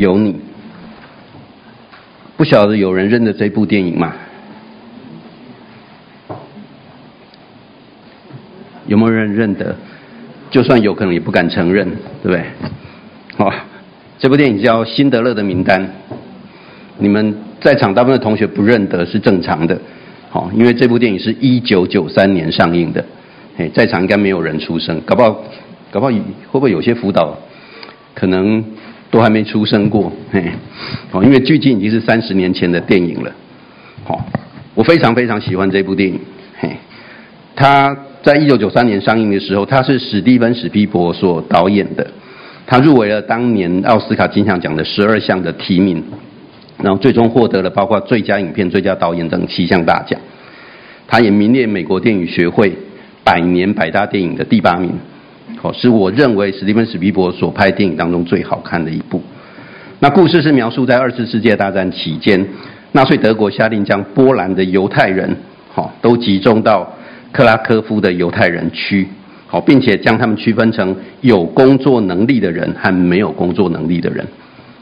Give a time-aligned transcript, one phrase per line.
[0.00, 0.34] 有你。
[2.38, 4.14] 不晓得有人认得这部电影吗？
[8.86, 9.76] 有没有人认得？
[10.50, 11.86] 就算有可能也不敢承认，
[12.22, 12.42] 对不对？
[13.36, 13.52] 好，
[14.18, 15.84] 这部电影叫《辛德勒的名单》。
[16.96, 19.78] 你们在场大部分的同学不认得是正常的，
[20.30, 23.04] 好，因为这部电影是一九九三年上映的。
[23.58, 25.30] 哎，在场应该没有人出生，搞不好，
[25.90, 26.22] 搞不好会
[26.52, 27.36] 不会有些辅导
[28.14, 28.64] 可能
[29.10, 30.12] 都还没出生过？
[30.30, 30.44] 嘿，
[31.10, 33.32] 好，因为距今已经是三十年前的电影了。
[34.04, 34.24] 好，
[34.74, 36.20] 我非常非常喜欢这部电影。
[36.58, 36.70] 嘿，
[37.54, 37.96] 他。
[38.22, 42.06] 在一九九三年上映的时候，他是史蒂芬·史匹柏所导演的，
[42.66, 46.04] 他入围了当年奥斯卡金像奖的十二项的提名，
[46.82, 50.20] 然后最终获得了包括最佳影片、最佳导演等七项大奖。
[51.08, 52.76] 他也名列美国电影学会
[53.24, 54.92] 百年百大电影的第八名，
[55.62, 59.22] 哦，是我认为史蒂芬·史匹柏所拍电影当中最好看的一部。
[59.98, 62.46] 那故事是描述在二次世界大战期间，
[62.92, 65.36] 纳粹德国下令将波兰的犹太人，
[65.72, 66.90] 好，都集中到。
[67.32, 69.06] 克拉科夫的犹太人区，
[69.46, 74.26] 好，并且将他们区分成有工作能力的人和没有工作能力的人。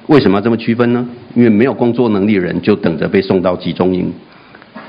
[0.07, 1.07] 为什么要这么区分呢？
[1.35, 4.11] 因为没有工作能力的人就等着被送到集中营。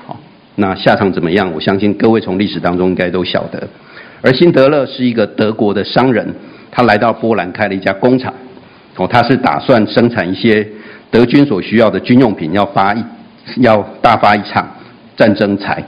[0.05, 0.17] 好，
[0.55, 1.51] 那下场怎么样？
[1.51, 3.67] 我相信各位从历史当中应该都晓得。
[4.21, 6.27] 而辛德勒是一个德国的商人，
[6.71, 8.33] 他来到波兰开了一家工厂。
[8.97, 10.67] 哦，他是打算生产一些
[11.09, 13.03] 德军所需要的军用品，要发一
[13.57, 14.67] 要大发一场
[15.15, 15.81] 战争财。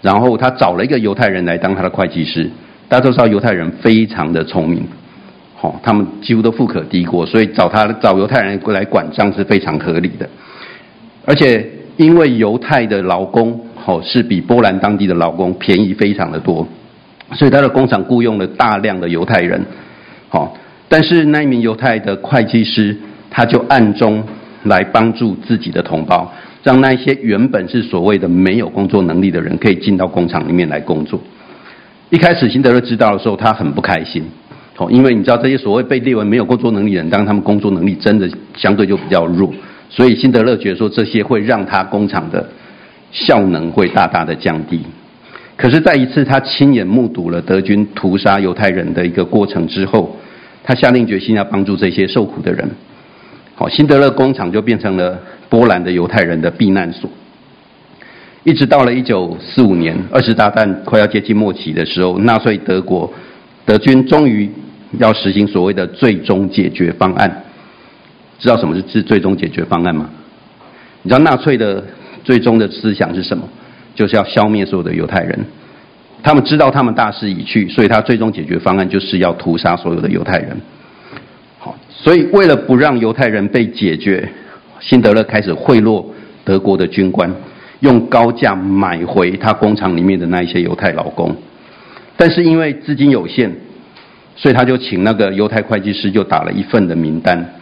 [0.00, 2.50] 然后他找了一个犹太人来当他的会计师，
[2.88, 4.84] 大家都知道犹太人非常的聪明，
[5.54, 10.28] 好，他们几乎都富可敌国，所以找他找犹太人过来管账是非常合理的。
[11.24, 11.64] 而且
[11.96, 16.66] 因为犹太的劳工，好，是比波兰当地的劳工便宜非常的多，
[17.34, 19.64] 所以他的工厂雇佣了大量的犹太人，
[20.28, 20.56] 好，
[20.88, 22.96] 但是那一名犹太的会计师，
[23.30, 24.22] 他就暗中
[24.64, 26.32] 来帮助自己的同胞。
[26.62, 31.20] 让那些原本是所谓的没有工作能力的人，可以进到工厂里面来工作。
[32.08, 34.22] 一开始辛德勒知道的时候，他很不开心，
[34.76, 39.52] 哦，因为你知道这些所谓被列为没有工作能力的人，当他们工作能力真的相对就比较弱，
[39.90, 42.46] 所以辛德勒觉得说这些会让他工厂的
[43.10, 44.82] 效能会大大的降低。
[45.62, 50.16] 可是，在一次他亲眼目睹了德军屠杀犹太人的一个过程之后，
[50.64, 52.68] 他下定决心要帮助这些受苦的人。
[53.54, 55.16] 好，辛德勒工厂就变成了。
[55.48, 57.10] 波兰的犹太人的避难所，
[58.42, 63.12] 一直到了一九四五年，二次大战快要接近末期的时候，纳粹德国
[63.66, 64.50] 德军终于
[64.98, 67.44] 要实行所谓的最终解决方案。
[68.38, 70.08] 知道什么是最终解决方案吗？
[71.02, 71.84] 你知道纳粹的
[72.24, 73.46] 最终的思想是什么？
[73.94, 75.38] 就是要消灭所有的犹太人。
[76.22, 80.56] 他们知道他们大势已去，所以他最终解决方案就是要屠杀所有的犹太人。
[81.58, 84.28] 好，所以为了不让犹太人被解决。
[84.80, 86.04] 辛德勒开始贿赂
[86.44, 87.32] 德国的军官，
[87.78, 91.36] 用高价买回他工厂里面的那一些犹太劳工，
[92.16, 93.48] 但是因为资金有限，
[94.34, 97.54] 所以他就请那个犹太会计师就打了一份的名单。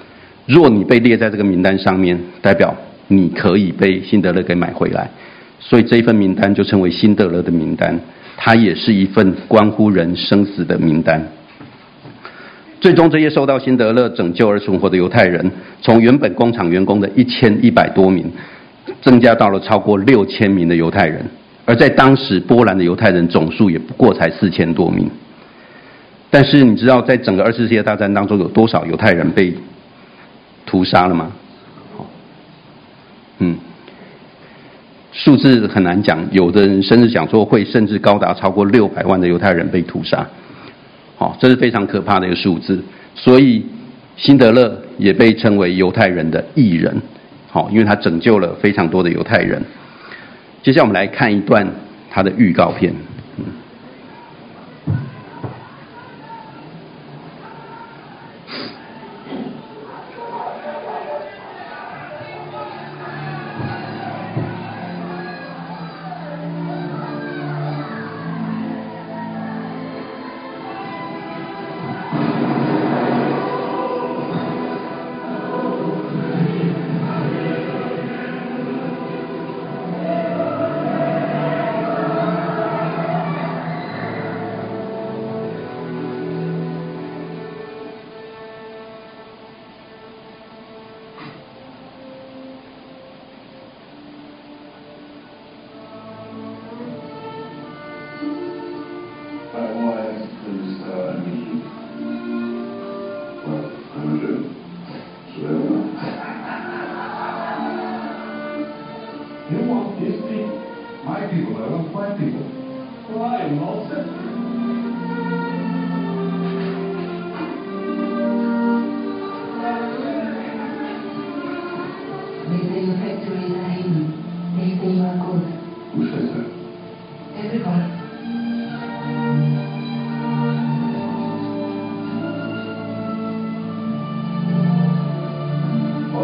[0.47, 2.75] 若你被列在这个名单上面，代表
[3.09, 5.11] 你可以被辛德勒给买回来，
[5.61, 7.97] 所以这一份名单就称为辛德勒的名单。
[8.43, 11.23] 它也是一份关乎人生死的名单。
[12.81, 18.33] 最终，这些受到辛德勒拯救而存活的犹太人，从原本工厂员工的一千一百多名，
[19.03, 21.23] 增加到了超过六千名的犹太人。
[21.67, 25.11] 而在当时，波兰的犹太人总数也不过才四千多名。
[26.31, 29.53] 但是，你知道在整个二次世界大战当中，有多少犹太人被
[30.65, 31.31] 屠杀了吗？
[33.41, 33.59] 嗯，
[35.13, 40.27] 数字很难讲，有的人甚至讲说会甚至高达超过六百万的犹太人被屠杀。
[41.17, 42.83] 好，这是非常可怕的一个数字，
[43.15, 43.65] 所以
[44.17, 46.97] 辛德勒也被称为犹太人的义人，
[47.51, 49.63] 好，因为他拯救了非常多的犹太人。
[50.63, 51.67] 接下来我们来看一段
[52.11, 52.95] 他的预告片。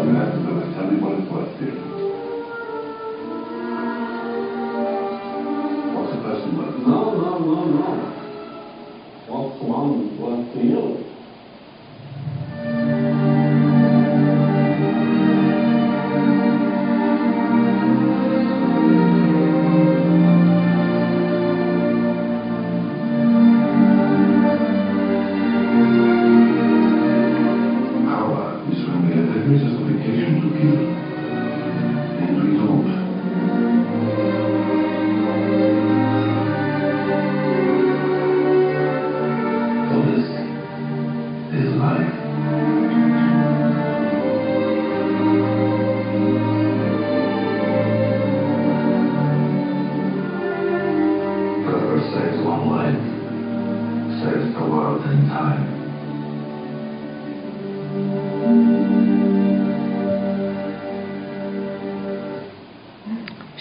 [0.07, 1.86] on that, I tell you when it's left here.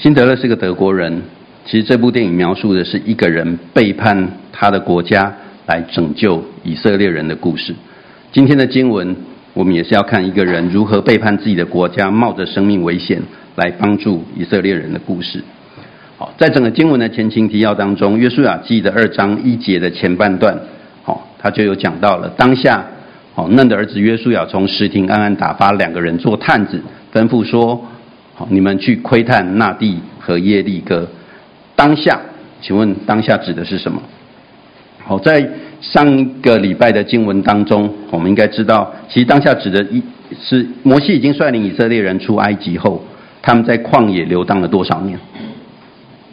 [0.06, 1.20] 辛德勒是个德国人。
[1.64, 4.16] 其实这部电影描述的是一个人背叛
[4.52, 5.34] 他的国家
[5.66, 7.74] 来拯救以色列人的故事。
[8.30, 9.16] 今天的经文，
[9.52, 13.20] 我们也是要看一个人如何背叛自己的国家，冒着生命危险
[13.56, 15.42] 来帮助以色列人的故事。
[16.16, 20.56] 好，在整个经文的前情提要当中，《约书亚记》的二章一节的前半段，
[21.02, 22.86] 好，他就有讲到了当下，
[23.34, 26.80] 好，嫩的儿子约书亚从石亭暗暗打发两个人做探子，
[27.12, 27.84] 吩咐说。
[28.38, 31.08] 好，你们去窥探那地和耶利哥。
[31.74, 32.20] 当下，
[32.60, 33.98] 请问当下指的是什么？
[35.02, 35.48] 好，在
[35.80, 40.02] 上一个礼拜的经文当中，我们应该知道，其实当下指的一
[40.38, 43.02] 是摩西已经率领以色列人出埃及后，
[43.40, 45.18] 他们在旷野流荡了多少年？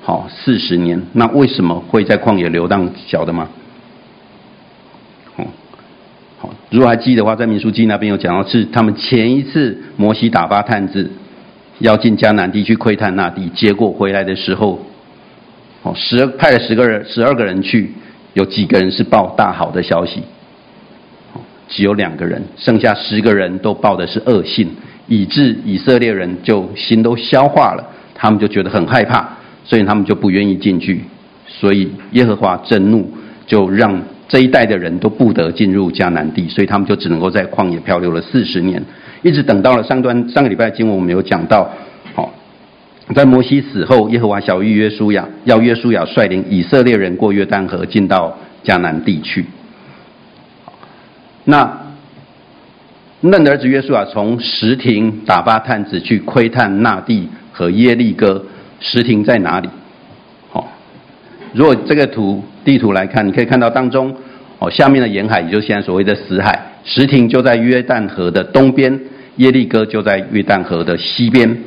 [0.01, 1.01] 好，四十年。
[1.13, 2.89] 那为什么会在旷野流荡？
[3.07, 3.47] 晓得吗？
[6.38, 11.09] 好，如果还记得的话，在民数记那边有讲到，是他们前一次摩西打发探子。
[11.79, 14.79] 要进迦南地去窥探那地，结果回来的时候，
[15.81, 17.91] 哦，十派了十个人，十二个人去，
[18.33, 20.21] 有几个人是报大好的消息？
[21.67, 24.69] 只有两个人，剩下十个人都报的是恶信，
[25.07, 27.83] 以致以色列人就心都消化了，
[28.13, 29.27] 他们就觉得很害怕，
[29.65, 31.01] 所以他们就不愿意进去，
[31.47, 33.11] 所以耶和华震怒，
[33.47, 33.99] 就让
[34.29, 38.81] 这一代的人都不得进入迦南地，所以他们就只能够在旷野漂流了四十年。
[39.23, 41.67] 一直等到了上段上个礼拜的经文，我们有讲到，
[42.13, 42.31] 好，
[43.15, 49.45] 在摩西死后，耶和华晓諭约书亚，要约书亚率领以色列人过约旦河，进到迦南地去。
[51.45, 51.79] 那
[53.21, 58.45] 嫩的儿子约书亚从石亭打发探子去窥探那地和耶利哥。
[58.81, 59.69] 石亭在哪里？
[60.51, 60.69] 好，
[61.53, 64.13] 如果这个图地图来看，你可以看到当中，
[64.59, 68.99] 哦，下面的沿海，也就是现在所谓的死海，石亭就在约旦河的东边。
[69.38, 71.57] 耶利哥就在约旦河的西边，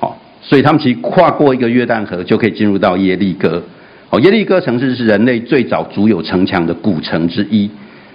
[0.00, 3.62] 好，所以他们其实跨过一个约旦河就可以进入到耶利哥。
[4.10, 7.70] 哦，耶利哥城市是人类最早筑有城墙的古城之一，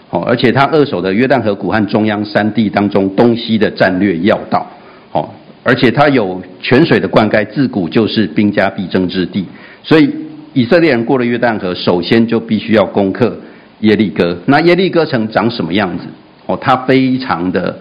[0.10, 4.69] 哦，而且它扼守的约旦河谷和中央山地当中东西的战略要道，
[5.13, 5.29] 哦，
[5.63, 9.45] 而且它有泉水的灌溉，自古就是兵家必争之地。
[9.83, 10.10] 所以
[10.53, 13.38] 以色列人过了约旦河，首先就必须要攻克
[13.79, 14.38] 耶利哥。
[14.48, 16.03] 那耶利哥城长什么样子？
[16.45, 17.77] 哦，它非常的。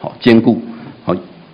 [0.00, 0.62] 好坚固，
[1.04, 1.12] 好，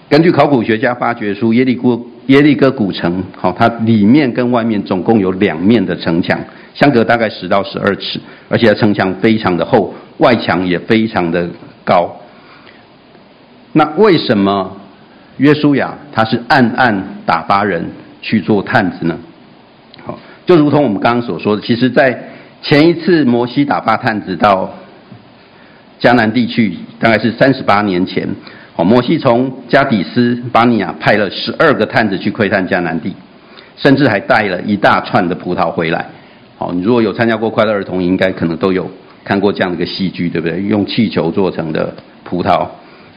[0.09, 6.39] 根据考古学家发掘出耶利哥耶利哥古城，好，它里面跟外面总共有两面的城墙，
[6.75, 8.21] 相隔大概十到十二尺，
[8.51, 11.49] 而且城墙非常的厚，外墙也非常的
[11.85, 12.15] 高。
[13.73, 14.77] 那为什么
[15.39, 17.83] 约书亚他是暗暗打发人
[18.21, 19.17] 去做探子呢？
[20.05, 22.29] 好，就如同我们刚刚所说的，其实在
[22.61, 24.71] 前一次摩西打发探子到。
[26.01, 28.29] 迦南地区大概是三十八年前，
[28.77, 33.15] 哦，摩西从加底斯巴尼亚派了十二个探子去窥探迦南地，
[33.77, 36.07] 甚至还带了一大串的葡萄回来。
[36.59, 38.91] 好，你如果有参加过快乐儿童，应该可能都有
[39.25, 40.61] 看过这样的一个戏剧，对不对？
[40.63, 42.67] 用气球做成的葡萄。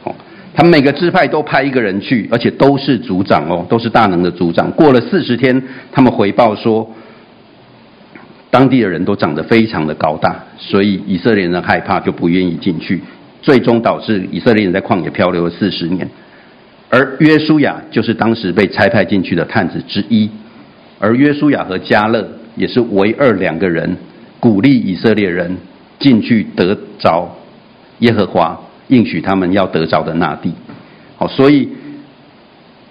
[0.03, 0.15] 哦，
[0.53, 4.71] 他们每个支派都派一个人去，而且都是族长哦，都是大能的族长。
[4.71, 6.89] 过了四十天，他们回报说。
[8.49, 13.01] 当地的人都长得非常的高大，所以以色列人害怕，就不愿意进去，
[13.41, 16.07] 最终导致以色列人在旷野漂流了四十年。
[16.89, 20.29] 而约书亚就是当时被差派进去的探子之一，
[20.99, 22.25] 而约书亚和迦勒
[22.55, 23.97] 也是唯二两个人
[24.39, 25.57] 鼓励以色列人
[25.99, 27.29] 进去得着
[27.99, 30.53] 耶和华应许他们要得着的那地。
[31.17, 31.67] 好，所以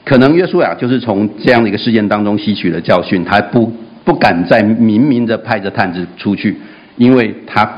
[0.04, 3.72] 可能约书亚就是从这样的一个事件当中吸取了教训，他不
[4.06, 6.56] 不敢再明明的派着探子出去，
[6.96, 7.68] 因为他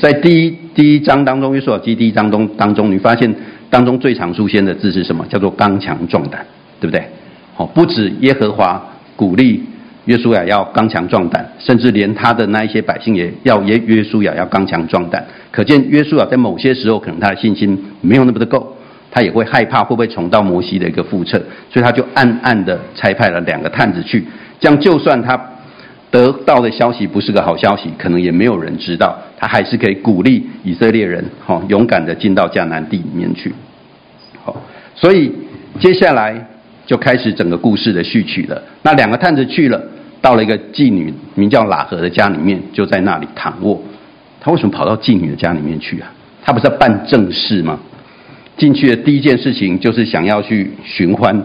[0.00, 3.32] 在第一第一章当中，约书亚记第一章中当中，你发现
[3.68, 5.22] 当中最常出现的字是什么？
[5.28, 6.40] 叫做刚强壮胆，
[6.80, 7.04] 对不对？
[7.54, 8.82] 好，不止耶和华
[9.16, 9.62] 鼓励
[10.06, 15.22] 约书亚要刚强壮胆，甚至连他的那一些百姓也要约约书亚要刚强壮胆。
[15.50, 18.74] 可见约书亚在某些时候，可能他的信心没有那么的够。
[19.10, 21.38] 他也会害怕会不会重蹈摩西的一个覆辙，
[21.72, 24.22] 所以他就暗暗的差派了两个探子去，
[24.60, 25.40] 这样就算他
[26.10, 33.52] 得到的消息不是个好消息，可能也没有人知道，他还是可以鼓励以色列人，哈，勇敢的进到迦南地里面去。
[34.42, 34.56] 好，
[34.94, 35.32] 所以
[35.78, 36.46] 接下来
[36.86, 38.62] 就开始整个故事的序曲了。
[38.82, 39.80] 那两个探子去了，
[40.20, 43.80] 到了一个妓女名叫喇合的家里面，就在那里躺卧。
[44.40, 46.10] 他为什么跑到妓女的家里面去啊？
[46.42, 47.78] 他不是要办正事吗？
[48.56, 51.40] 进去的第一件事情就是想要去寻欢，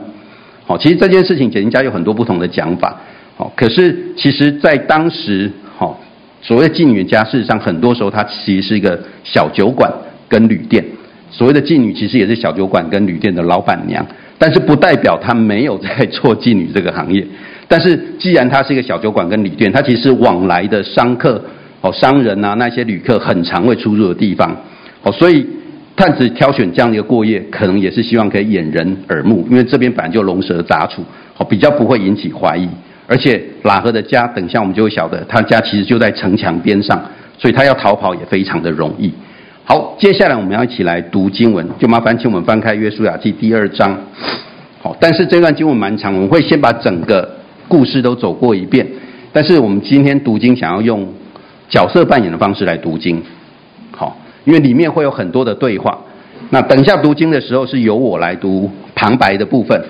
[0.66, 2.98] 好，其实这件事情人家有很多不同的讲法，
[3.36, 6.00] 好，可是其实在当时，好，
[6.42, 9.92] 所谓妓女家，事实上很多时候它其实是一个小酒馆
[10.30, 10.82] 跟旅店，
[11.30, 14.06] 所谓的妓女其实也是小酒馆跟旅店的老板娘，
[14.38, 17.26] 但是不代表她没有在做妓女这个行业，
[17.68, 21.44] 但是既然它是一个小酒馆跟旅店，它其实往来的商客，
[21.82, 24.56] 哦，商人啊，那些旅客很常会出入的地方，
[25.02, 25.46] 哦，所以。
[25.96, 32.68] 探子挑选这样的一个过夜，可能也是希望可以掩人耳目，因为这边本来就龙蛇杂处，好，比较不会引起怀疑。
[33.06, 37.00] 而且喇合的家，等一下我们就会晓得，他家其实就在城墙边上，
[37.38, 39.12] 所以他要逃跑也非常的容易。
[39.66, 43.96] 好，接下来我们要一起来读经文，就麻烦请我们翻开约书亚记第二章。
[44.82, 48.88] 好，但是这段经文蛮长，我们会先把整个故事都走过一遍。
[49.32, 51.08] 但是我们今天读经想要用
[51.70, 53.22] 角色扮演的方式来读经。
[54.46, 55.98] 因为里面会有很多的对话，
[56.50, 59.82] 那等一下读经的时候是由我来读旁白的部分，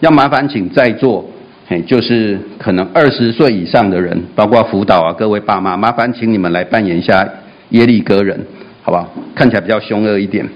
[0.00, 1.24] 要麻烦请在座，
[1.66, 7.26] 嘿，就是可能二十岁以上的人，包括辅导啊，各位爸妈，麻烦请你们来扮演一下
[7.70, 8.38] 耶利哥人，
[8.82, 9.08] 好不好？
[9.34, 10.46] 看起来比较凶恶一点，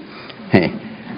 [0.51, 0.69] 嘿，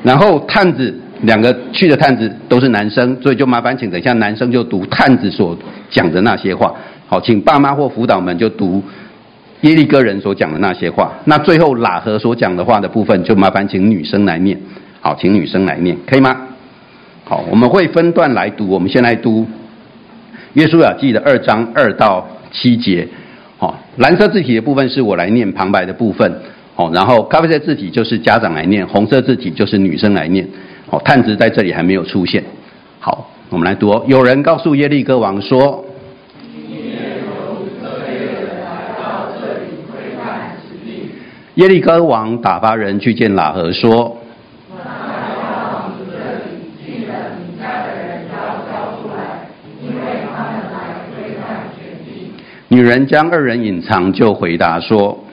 [0.01, 5.57] 然后探子两个去的探子都是男生，所以就麻烦请等一下男生就读探子所
[5.89, 6.73] 讲的那些话，
[7.07, 8.81] 好，请爸妈或辅导们就读。
[9.63, 14.59] 耶利哥人所讲的那些话，那最后喇合所讲的话的部分，就麻烦请女生来念。
[14.99, 16.35] 好，请女生来念，可以吗？
[17.23, 18.67] 好，我们会分段来读。
[18.67, 19.47] 我们先来读
[20.53, 23.07] 约书亚记的二章二到七节。
[23.57, 26.29] 好，蓝色字体的部分是我来念旁白的部分。
[26.75, 30.45] 好，然后咖啡色字体就是家长来念，红色字体就是女生来念。
[30.89, 32.43] 好，探子在这里还没有出现。
[32.99, 34.03] 好，我们来读。
[34.07, 35.85] 有人告诉耶利哥王说。
[41.55, 44.17] 耶利哥王打发人去见喇合说
[52.69, 55.23] ：“女人将二人隐藏，就回答说。”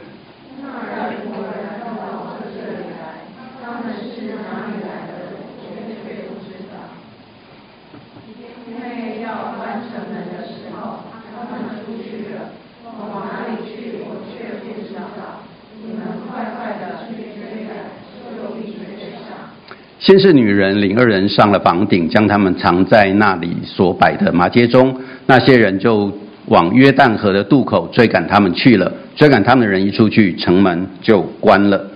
[20.01, 24.99] 先是女人领二人上了房顶，将他们藏在那里所摆的麻街中。
[25.27, 26.11] 那些人就
[26.47, 28.91] 往约旦河的渡口追赶他们去了。
[29.15, 31.87] 追赶他们的人一出去，城门就关了。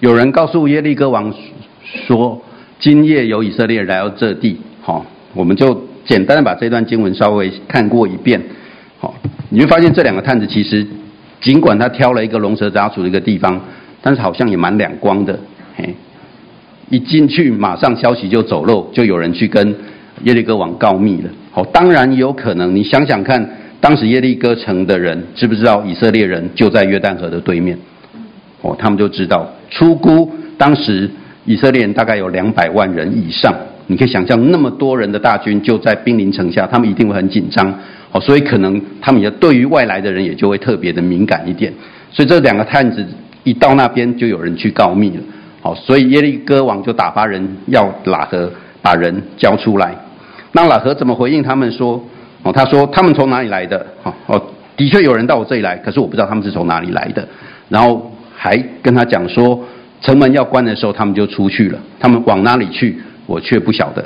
[0.00, 1.34] 有人告诉耶利哥王
[1.82, 2.40] 说
[2.80, 8.40] ：“今夜有以色列来到这地。”好，我们就简单的把这段经文稍微看过一遍。
[8.98, 9.14] 好，
[9.50, 10.86] 你会发现这两个探子其实，
[11.42, 13.60] 尽管他挑了一个龙蛇杂处的一个地方，
[14.00, 15.38] 但是好像也蛮两光的。
[16.90, 19.74] 一进去，马上消息就走漏，就有人去跟
[20.24, 21.28] 耶利哥王告密了。
[21.50, 22.74] 好，当然有可能。
[22.74, 23.46] 你想想看，
[23.78, 27.78] 当时耶利哥城的人知不知道以色列人就在约旦河的对面？
[28.62, 29.46] 哦，他们就知道。
[29.70, 31.10] 初估当时
[31.44, 33.54] 以色列人大概有两百万人以上，
[33.86, 37.72] 你可以想象那么多人的大军就在兵临城下，他们一定会很紧张。
[38.12, 41.70] 哦，所以可能他们也对于外来的人也就会特别的敏感一点。
[42.10, 43.06] 所以这两个探子
[43.44, 45.22] 一到那边，就有人去告密了。
[45.68, 49.94] 好，所以耶利哥王就打发人要喇合把人交出来。
[50.52, 52.02] 那喇合怎么回应他们说？
[52.42, 53.86] 哦，他说他们从哪里来的？
[54.28, 54.42] 哦，
[54.78, 57.28] 的确有人到我这里来，可是我不知道他们是从哪里来的。
[57.68, 59.62] 然后还跟他讲说，
[60.00, 61.78] 城门要关的时候，他们就出去了。
[62.00, 64.02] 他们往哪里去，我却不晓得。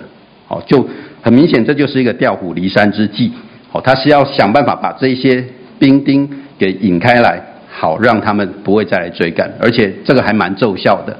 [0.48, 0.84] 好，就
[1.22, 3.32] 很明显，这就是一个调虎离山之计。
[3.70, 5.44] 哦，他是要想办法把这些
[5.78, 6.28] 兵丁
[6.58, 7.40] 给引开来，
[7.70, 11.16] 好让他们不会再来追赶，而且这个还蛮奏效的。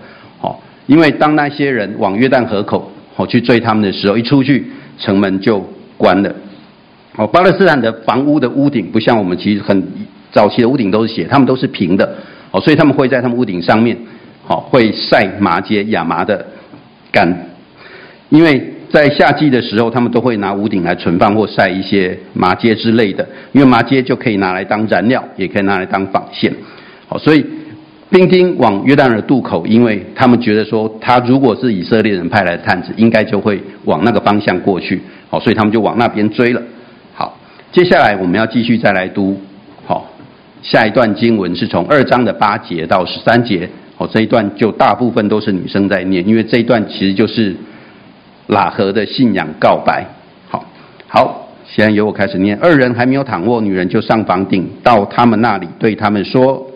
[0.92, 4.66] 因为当那些人往约旦河口哦去追他们的时候，一出去
[4.99, 5.58] 城门就
[5.96, 6.30] 关了。
[7.16, 9.82] 哦，巴勒斯坦的房屋的屋顶不像我们其实很
[10.30, 12.16] 早期的屋顶都是斜，他们都是平的。
[12.50, 13.96] 哦，所以他们会在他们屋顶上面，
[14.44, 16.44] 好会晒麻秸、亚麻的
[17.11, 17.49] 干，
[18.28, 18.68] 因为。
[18.92, 26.52] 在夏季的时候，他们都会拿屋顶来存放或晒一些麻秸之类的，因为麻秸就可以拿来当燃料，也可以拿来当纺线。
[27.08, 27.42] 好，所以
[28.12, 35.00] 兵丁往约旦河渡口，因为他们觉得说，他如果是以色列人派来的探子，应该就会往那个方向过去。
[35.31, 36.62] 好，所以他们就往那边追了。
[37.14, 37.37] 好，
[37.73, 39.40] 接下来我们要继续再来读。
[39.87, 40.07] 好，
[40.62, 43.69] 下一段经文是从二章的八节到十三节。
[43.97, 47.57] 好，这一段就大部分都是女生在念，因为这一段其实就是。
[48.49, 50.04] 喇合的信仰告白，
[50.50, 50.62] 好，
[51.07, 52.59] 好，现在由我开始念。
[52.61, 56.66] 二人还没有躺卧，女人就上房顶，到他们那里，对他们说。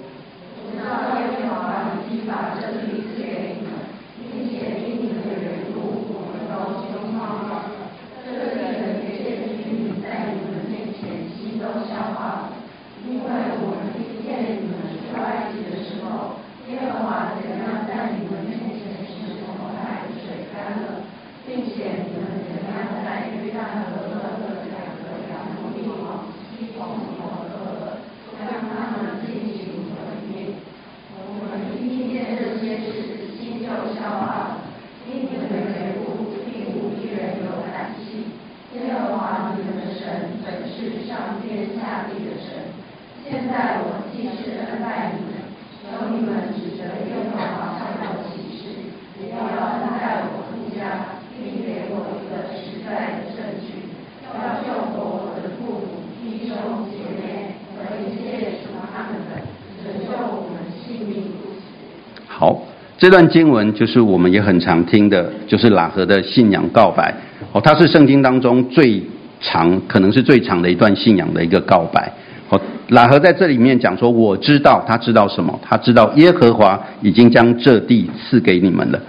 [63.07, 67.15] 这段经文就是我们也很常听的，就是喇合的信仰告白。
[67.53, 69.01] 哦，它是圣经当中最
[69.41, 72.13] 长，可能是最长的一段信仰的一个告白。
[72.49, 75.57] 哦，喇合在这里面讲说：“我知道，他知道什么？
[75.63, 79.01] 他知道耶和华已经将这地赐给你们了。”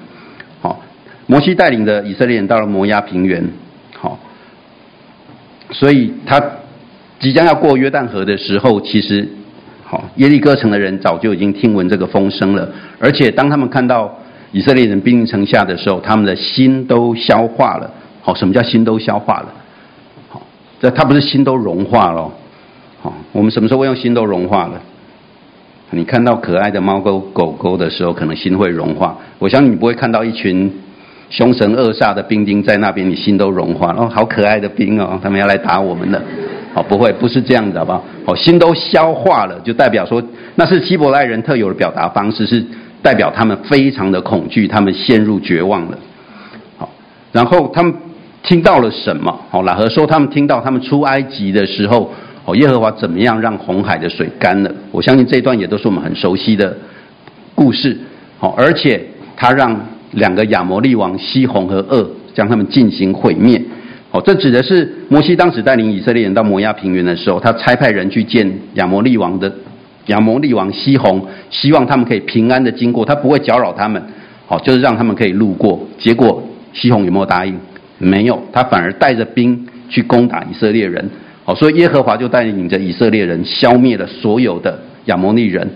[0.61, 0.79] 好，
[1.25, 3.43] 摩西带领的以色列人到了摩押平原。
[3.97, 4.19] 好，
[5.71, 6.39] 所以他
[7.19, 9.27] 即将要过约旦河的时候，其实。
[9.89, 12.69] 好，耶利哥城的人早就已经听闻这个风声了，
[12.99, 14.13] 而且当他们看到
[14.51, 17.89] 以色列人兵临城下的时候，他们的心都消化了。
[18.21, 19.45] 好，什么叫心都消化了？
[20.27, 20.41] 好，
[20.81, 22.29] 这他不是心都融化了。
[23.01, 24.73] 好，我们什么时候会用心都融化了？
[25.91, 29.17] 你看到可爱的猫狗狗狗的时候，可能心会融化。
[29.39, 30.69] 我相信你不会看到一群
[31.29, 34.01] 凶神恶煞的兵丁在那边，你心都融化了。
[34.01, 36.21] 哦，好可爱的兵哦，他们要来打我们了。
[36.77, 38.03] 哦，不会，不是这样子，好不好？
[38.25, 40.21] 哦，心都消化了，就代表说
[40.53, 42.63] 那是希伯来人特有的表达方式，是
[43.01, 45.97] 代表他们非常的恐惧，他们陷入绝望了。
[46.77, 46.87] 好，
[47.31, 47.91] 然后他们
[48.43, 49.35] 听到了什么？
[49.49, 52.11] 哦，喇合说他们听到他们出埃及的时候，
[52.45, 54.71] 哦，耶和华怎么样让红海的水干了？
[54.91, 56.77] 我相信这一段也都是我们很熟悉的
[57.55, 57.97] 故事。
[58.37, 59.03] 好，而且
[59.35, 59.75] 他让
[60.11, 63.59] 两个亚摩利王西宏和噩将他们进行毁灭。
[64.17, 69.53] 哦，这指的是摩西当时带领以色列人到摩押平原的时候，他差派人去见亚摩利王的
[70.07, 74.01] 亚摩利王西宏，希望他们可以平安的经过，他不会搅扰他们，
[74.47, 75.79] 好，就是让他们可以路过。
[75.99, 76.41] 结果
[76.73, 77.55] 西宏有没有答应？
[77.99, 81.07] 没有，他反而带着兵去攻打以色列人。
[81.43, 85.69] 好，所以耶和华就带领着以色列人消灭了所有的亚摩利人，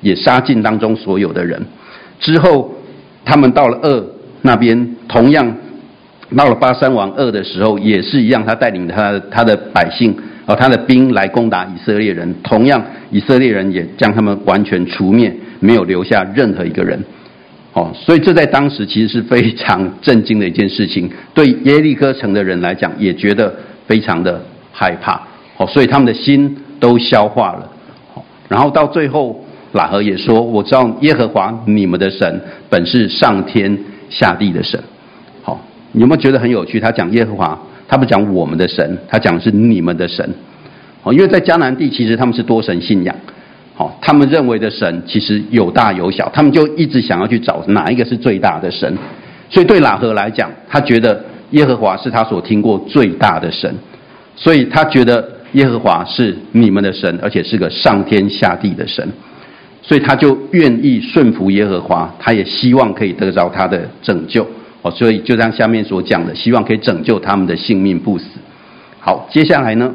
[0.00, 1.60] 也杀尽当中所有的人。
[2.18, 2.72] 之后
[3.22, 4.02] 他们到了噩
[4.40, 5.54] 那边，同样。
[6.36, 10.14] 到了巴珊王二的时候，也是一样，他带领他他的百姓
[10.46, 17.02] 和他的兵来攻打以色列人，同样以色列人也将他们完全除灭，没有留下任何一个人。
[17.74, 23.54] 哦，所以这在当时其实是非常震惊的一件事情， 对耶利哥城的人来讲也觉得
[23.86, 24.38] 非常的
[24.72, 25.20] 害怕。
[25.56, 27.70] 哦，所以他们的心都消化了。
[28.48, 29.42] 然后到最后，
[29.72, 33.78] 喇合也说：“我知道耶和华你们的神本是上天
[34.10, 34.78] 下地的神。”
[35.92, 36.80] 有没有觉得很有趣？
[36.80, 40.28] 他讲耶和华，他不讲我们的神，他讲的是你们的神。
[41.02, 43.14] 哦，因为在迦南地，其实他们是多神信仰。
[43.74, 48.96] 好，他们认为的神其实有大有小，他们就一直想要去找哪一个是最大的神。
[49.50, 53.74] 所以对喇合来讲，他觉得耶和华是他所听过最大的神，
[54.36, 59.06] 所以他觉得耶和华是你们的神，而且是个上天下地的神，
[59.82, 64.46] 所以他就愿意顺服耶和华，他也希望可以得着他的拯救。
[64.82, 68.26] 哦，所以就像下面所讲的，希望可以拯救他们的性命不死。
[68.98, 69.94] 好，接下来呢，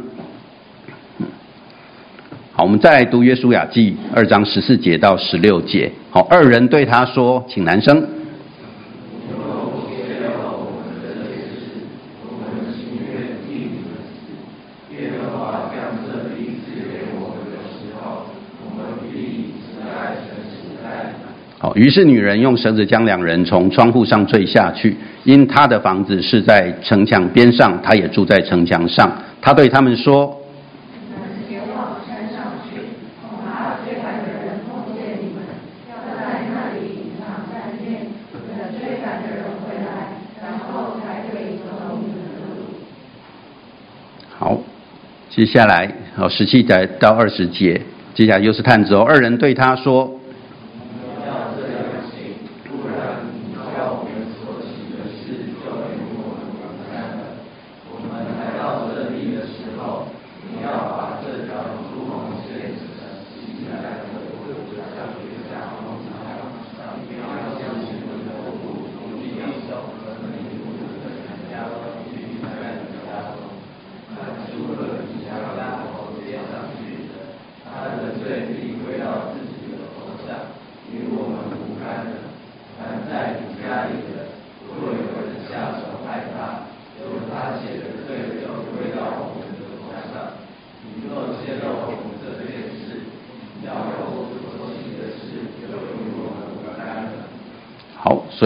[2.53, 5.91] 好，我们再来读约书亚记二章十四节到十六节。
[6.09, 8.16] 好，二人对他说，请男生。
[21.75, 29.11] 于是女人用绳子将两人从窗户上坠下去，因她的房子是在城墙边上，她也住在城墙上。
[29.41, 30.35] 她对他们说：“，”
[44.37, 44.59] 好，
[45.29, 47.81] 接下来好十七节到二十节，
[48.13, 49.01] 接下来又是探子哦。
[49.01, 50.16] 二人对他说。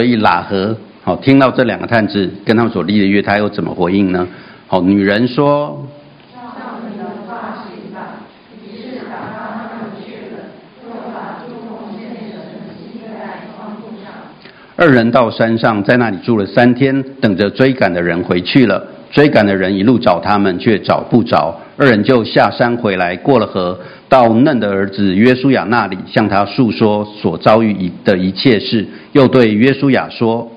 [0.02, 4.28] 所以喇合好听到这两个探子跟他们所立的约，他又怎么回应呢？
[4.66, 5.88] 好，女人说：“。”，
[14.76, 18.84] 二人到山上，在那里住了三天，等着追赶的人回去了。
[19.12, 21.60] 追赶的人一路找他们，却找不着。
[21.78, 30.50] 二人就下山回来，过了河，到嫩的儿子约书亚那里，向他诉说所遭遇的一切事，又对约书亚说：“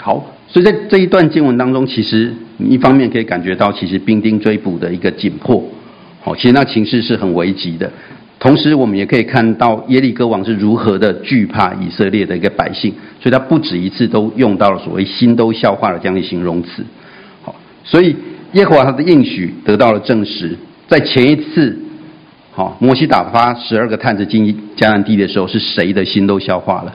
[0.00, 5.62] 好，所以在这一段经文当中，其实你一方面可以感觉到，其实兵丁追捕的一个紧迫。
[6.28, 7.90] 好，其实那情势是很危急的。
[8.38, 16.84] 同时，我们也可以看到耶利哥王是如何的惧怕以色列的一个百姓，所以他不止一次都用到了所谓“心都消化了”这样的形容词。
[17.40, 18.14] 好，所以
[18.52, 20.54] 耶和华他的应许得到了证实。
[20.86, 21.78] 在前一次，
[22.52, 24.44] 好，摩西打发十二个探子进
[24.76, 26.94] 迦南地的时候，是谁的心都消化了？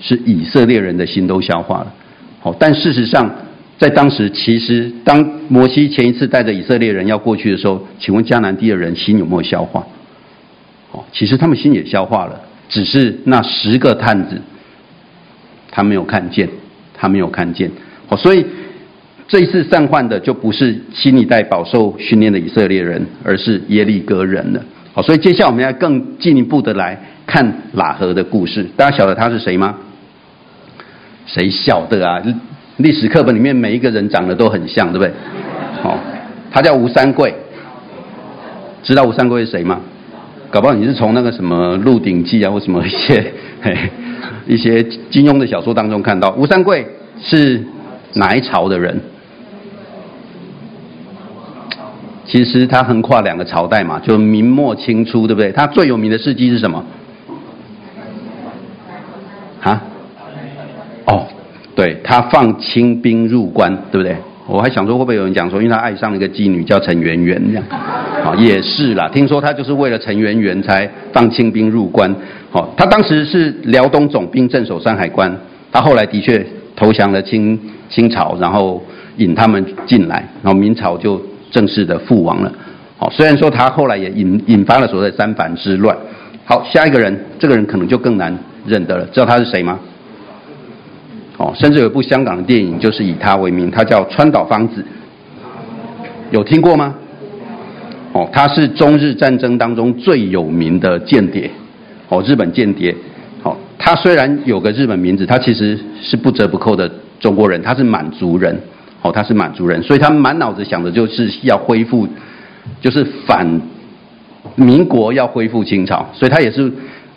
[0.00, 1.92] 是以色列人的心都消化了。
[2.40, 3.34] 好，但事实上，
[3.78, 9.86] 在当时，其实当摩西前一次带着以色列人要过去的时候，请问迦南地的人心有没有消化？
[10.92, 14.40] 哦其实他们心也消化了，只是那十个探子，
[15.70, 16.48] 他没有看见，
[16.94, 17.70] 他没有看见。
[18.08, 18.46] 哦，所以
[19.28, 24.64] 这一次散换的就不是新一代饱受训练的以色列人，而是耶利哥人了。
[24.94, 28.66] 好，所以接下来我们要更进一步的来看喇合的故事。
[28.74, 29.74] 大家晓得他是谁吗？
[31.26, 32.22] 谁晓得啊？
[32.78, 35.12] 历史课本里面每一个人长得都很像，对不对？
[35.82, 35.98] 好，
[36.50, 37.34] 他叫吴三桂，
[38.82, 39.80] 知道吴三桂是谁吗？
[40.50, 43.76] 搞不好你是从那个什么《鹿鼎记》啊，或什么一些 嘿
[44.46, 46.86] 一些金庸的小说当中看到吴三桂
[47.20, 47.62] 是
[48.14, 49.00] 哪一朝的人？
[52.26, 55.50] 其实他横跨两个朝代嘛，就明末清初，对不对？
[55.52, 56.84] 他最有名的事迹是什么？
[59.62, 59.82] 啊？
[61.06, 61.26] 哦，
[61.76, 64.16] 对，他放清兵入关，对不对？
[64.48, 67.64] 我还想说会不会有人讲说，因为他爱上了一个妓女叫陈圆圆这样，
[68.24, 69.08] 啊也是啦。
[69.12, 72.14] 听说他就是为了陈圆圆才放清兵入关。
[72.50, 75.30] 好，他当时是辽东总兵镇守山海关，
[75.70, 77.58] 他后来的确投降了清
[77.90, 78.82] 清朝，然后
[79.18, 82.52] 引他们进来，然后明朝就正式的覆亡了。
[82.96, 85.94] 好，虽然说他后来也引引发了所谓三藩之乱。
[86.44, 88.32] 好，下一个人，这个人可能就更难
[88.64, 89.78] 认得了，知道他是谁吗？
[91.36, 94.84] 哦，甚至有一部香港的电影就是以他为名，他叫川岛芳子，
[96.30, 96.94] 有听过吗？
[98.12, 101.50] 哦，他是中日战争当中最有名的间谍，
[102.08, 102.94] 哦，日本间谍。
[103.42, 108.58] 哦，他虽然有个日本名字，他其实是不折不扣的中国人，他是满族人。
[109.02, 112.08] 哦，他是满族人，所以他满脑子想的就是要恢复，
[112.80, 113.46] 就是反
[114.56, 116.72] 民国要恢复清朝，所以他也是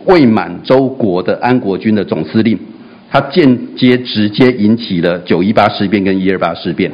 [0.06, 2.60] 伪满洲国的安国军的总司令。
[3.12, 6.92] 他间接直接引起了九一八事变跟一二八事变，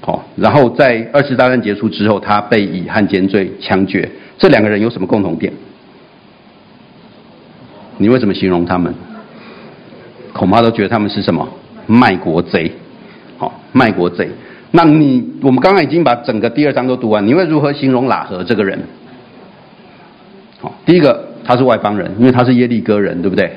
[0.00, 4.08] 好，然后在二次大战结束之后，他被以汉奸罪枪决。
[4.38, 5.52] 这两个人有什么共同点？
[7.98, 8.94] 你为什么形容他们？
[10.32, 11.48] 恐怕都觉得他们是什么
[11.86, 12.70] 卖国贼？
[13.38, 14.28] 好，卖国贼。
[14.72, 18.78] 那你我们刚刚已经把整个第二章都读完，你会如何形容喇合这个人？
[20.60, 23.52] 好，第一个他是外邦人，因为他是耶利哥人，对不对？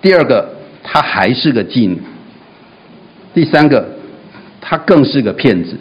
[0.00, 0.48] 第二个
[0.82, 2.00] 他还是个妓女。
[3.34, 3.88] 第三个
[4.60, 5.76] 他更是个骗子，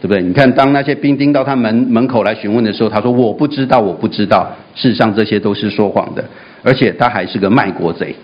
[0.00, 0.22] 对不对？
[0.22, 6.24] 你看，当那些兵丁到他门门口来询问的时候，他说：“我不知道，我不知道。”事实上，这些都是说谎的，
[6.62, 8.14] 而且他还是个卖国贼。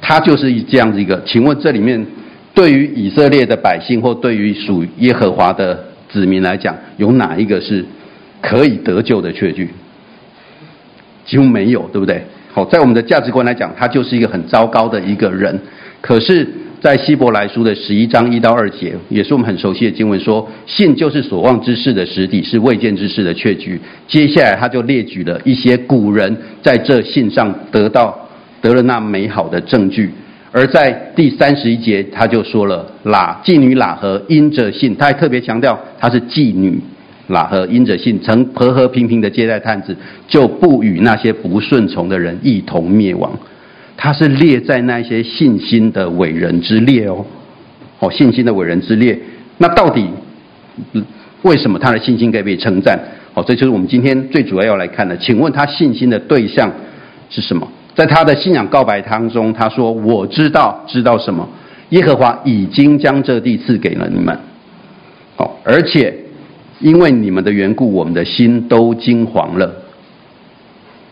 [0.00, 1.22] 他就是这样子一个。
[1.24, 2.06] 请问这里面？
[2.54, 7.82] 对于以色列的百姓，或对于属耶和华的子民来讲，有哪一个是
[8.42, 9.70] 可以得救的确据？
[11.24, 12.22] 几乎没有，对不对？
[12.52, 15.58] 好，在我们的价值观来讲，他就是一个很糟糕的一个人。
[16.02, 16.46] 可是，
[16.82, 23.80] 在希伯来书的十一章一到二节，也是我们很熟悉的经文说，信就是所望之事的实底，是未见之事的确据。
[24.06, 28.14] 接下来，他就列举了一些古人在这信上得到
[28.60, 30.10] 得了那美好的证据。
[30.50, 36.78] 而在第三十一节，他就说了：“喇妓女喇和因着信，他还特别强调她是妓女
[37.28, 43.32] 喇合因着信，曾和和平平的接待探子，就不与那些不顺从的人一同灭亡。
[43.96, 47.24] 他是列在那些信心的伟人之列哦，
[48.00, 49.18] 哦，信心的伟人之列。
[49.58, 50.08] 那到底
[51.42, 52.98] 为什么他的信心可以被称赞？
[53.34, 55.16] 哦，这就是我们今天最主要要来看的。
[55.16, 56.70] 请问他信心的对象
[57.30, 61.46] 是什么？”在他的信仰告白当中，他说：“我知道，知道什么？
[61.90, 64.34] 耶和华已经将这地赐给了你们。
[65.36, 66.14] 好，而且
[66.82, 69.72] 因为你们的缘故，我们的心都惊惶了。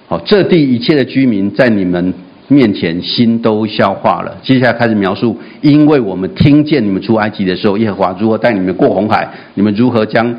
[0.09, 2.13] 好，这地一切的居民在你们
[2.49, 4.37] 面前心都消化了。
[4.43, 10.35] 接下来开始描述，因为我们听见你们出埃及的时候，耶和华如何带你们过红海，你们如何将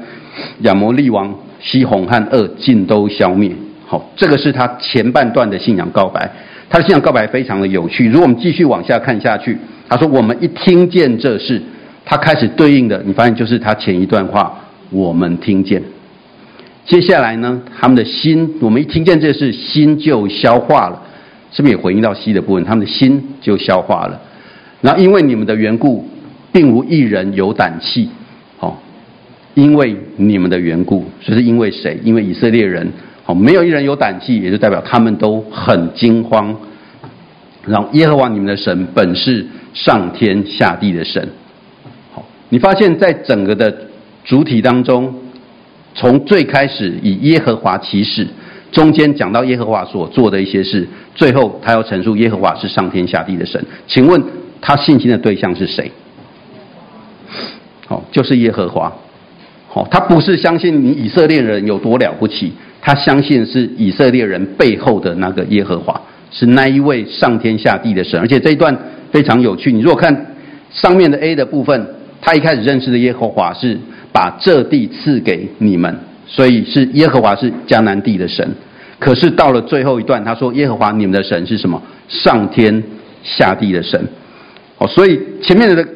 [0.59, 3.49] 亚摩利王西宏和二尽都消灭。”
[3.87, 6.29] 好，这个是他前半段的信仰告白。
[6.69, 8.07] 他的信仰告白非常的有趣。
[8.07, 9.57] 如果我们继续往下看下去，
[9.89, 11.61] 他说：“我们一听见这事，
[12.05, 14.57] 他开始对应的，你发现就是他前一段话，
[14.91, 15.81] 我们听见。
[16.85, 21.01] 接下来呢，他们的心，我们一听见这事，心就消化了，
[21.51, 22.63] 是不是也回应到西的部分？
[22.63, 24.21] 他们的心就消化了。
[24.81, 26.07] 然后因为你们的缘故，
[26.51, 28.09] 并无一人有胆气。
[28.57, 28.79] 好，
[29.53, 31.99] 因为你们的缘故，所以是因为谁？
[32.03, 32.87] 因为以色列人。”
[33.23, 36.53] 好，没有一人有胆气，也就代表他们都很惊慌。
[37.67, 41.29] 然后耶和华你们的神本是上天下地的神。
[42.11, 43.71] 好，你发现在整个的
[44.23, 45.13] 主体当中，
[45.95, 48.27] 从最开始以耶和华起始，
[48.71, 53.63] 中间讲到耶和华所做的一些事，最后他要陈述耶和华是上天下地的神。
[53.87, 54.21] 请问
[54.61, 55.91] 他信心的对象是谁？
[57.87, 58.91] 好，就是耶和华。
[59.67, 62.53] 好，他不是相信你以色列人有多了不起。
[62.81, 68.19] 他相信是以色列人背后的那个耶和华，是那一位上天下地的神。
[68.19, 68.75] 而且这一段
[69.11, 69.71] 非常有趣。
[69.71, 70.35] 你如果看
[70.71, 71.87] 上面的 A 的部分，
[72.19, 73.77] 他一开始认识的耶和华是
[74.11, 75.95] 把这地赐给你们，
[76.27, 78.47] 所以是耶和华是迦南地的神。
[78.99, 81.81] 可是到了最后一段，他说耶和华你们的神是什么？
[82.07, 82.83] 上天
[83.23, 83.99] 下地的神。
[84.77, 85.87] 哦，所以前面的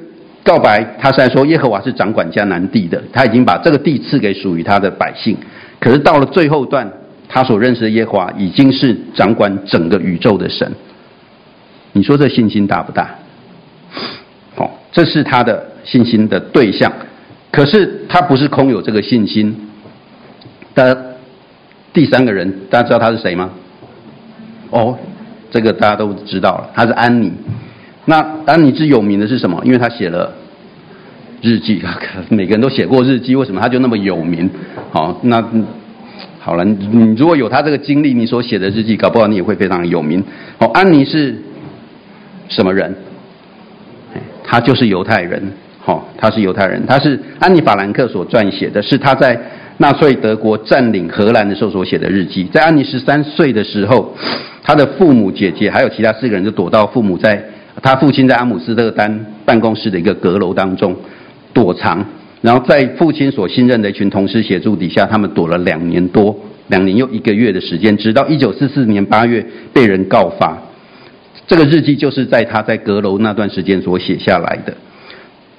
[0.44, 5.36] 告白，他是在说耶和华是掌管迦南地的，他已经把这个地赐给属于他的百姓。
[5.80, 6.92] 可是到了最后一段，
[7.28, 10.72] 他所认识的耶和华已经是掌管整个宇宙的神。
[11.92, 13.10] 你说这信心大不大？
[14.56, 16.92] 好，这是他的信心的对象。
[17.56, 19.56] 可是他不是空有这个信心。
[20.76, 21.16] 的
[21.94, 23.50] 第三个人，大家知道他是谁吗？
[24.72, 24.98] 哦，
[25.50, 27.32] 这个大家都知道了，他是安妮。
[28.04, 29.62] 那安妮之有名的是什么？
[29.64, 30.34] 因为他写了。
[31.42, 31.82] 日记，
[32.30, 34.50] 每个人都写过日记，为什么他就那么有名？
[34.92, 35.44] 好，那
[36.40, 40.24] 好了，你如果有他这个经历，你所写的日记，搞不好你也会非常有名。
[40.58, 41.36] 哦，安妮是
[42.50, 42.96] 什么人？
[44.44, 45.54] 他就是犹太人。
[45.86, 49.40] 哦，他是犹太人，他是安妮法兰克所撰写的，是他在
[49.78, 52.44] 纳粹德国占领荷兰的时候所写的日记。
[52.46, 54.16] 在安妮十三岁的时候，
[54.64, 57.44] 他的父母、姐姐还有其他四个人就躲到父母在
[57.82, 60.96] 他父亲在阿姆斯特丹办公室的一个阁楼当中。
[61.54, 62.04] 躲藏，
[62.42, 70.58] 然后在父亲所信任的一群同事协助底下，他们躲了两年多，两年又一个月的时间，直到一九四四年八月被人告发。
[71.48, 74.76] 这个日记就是在他在阁楼那段时间所写下来的。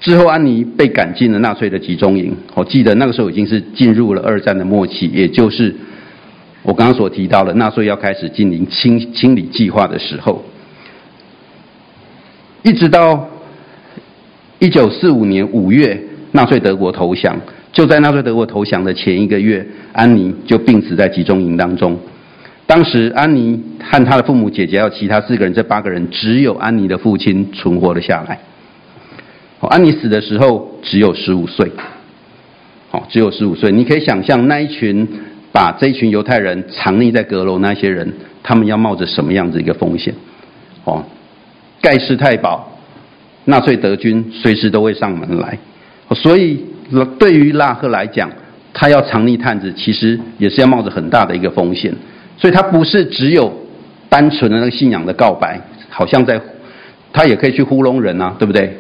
[0.01, 2.37] 之后，安妮被赶进了纳粹的集中营。
[2.55, 5.75] 我记得那个时候已经是进入了二战的末期，也就是
[6.63, 10.45] 我刚刚所提到的纳粹要开始进行清清理计划的时候，
[12.63, 13.29] 一直到。
[14.59, 17.39] 一九四五年五月，纳粹德国投降。
[17.75, 21.95] 就在纳粹德国投降的前一个月，安妮就病死在集中营当中。
[22.67, 28.39] 当时，安妮和她的父母、姐姐还有其他四个人，这八个人只有安妮的父亲存活了下来。
[29.61, 31.71] 安妮死的时候只有十五岁，
[32.91, 33.73] 好，只有十五岁。
[33.73, 35.07] 你可以想象那一群
[35.53, 40.15] 把这一群犹太人藏匿在阁楼那些人，他们要冒着什么样子一个风险？
[40.85, 41.03] 哦，
[41.81, 42.71] 盖世太保，
[43.47, 45.59] 纳粹德军随时都会上门来，
[46.15, 46.65] 所以。
[47.19, 48.31] 对于拉赫来讲，
[48.73, 51.93] 他要藏匿探子，其实也是要冒着很大的一个风险，
[52.39, 53.53] 所以他不是只有
[54.09, 56.41] 单纯的那个信仰的告白，好像在，
[57.13, 58.73] 他也可以去糊弄人啊，对不对？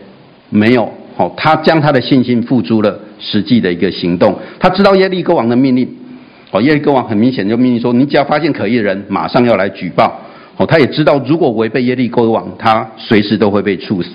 [0.51, 4.37] 没有，好，他将他的信心付诸了实际的一个行动。
[4.59, 5.89] 他知道耶利哥王的命令，
[6.51, 10.21] 哦，耶利哥王很明显就命令说，你只要发现可疑的人，马上要来举报。
[10.57, 14.11] 哦，他也知道如果违背耶利哥王，他随时都会被处死，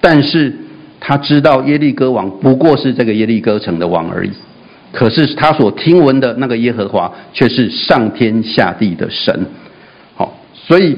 [0.00, 0.54] 但是。
[1.02, 4.30] 他知道耶利哥王不过是这个耶利哥城的王而已，
[4.92, 9.46] 可是他所听闻的那个耶和华却是上天下地的神。
[10.14, 10.94] 好，所以